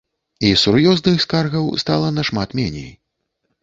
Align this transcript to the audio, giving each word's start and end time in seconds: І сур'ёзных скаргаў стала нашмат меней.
І 0.47 0.49
сур'ёзных 0.61 1.21
скаргаў 1.27 1.71
стала 1.85 2.13
нашмат 2.19 2.49
меней. 2.63 2.95